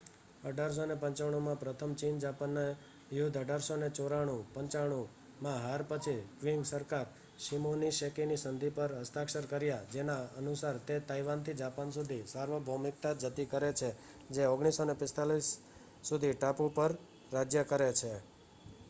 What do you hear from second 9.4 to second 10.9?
કરે છે જેના અનુસાર